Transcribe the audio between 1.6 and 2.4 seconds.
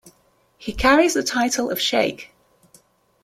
of sheikh.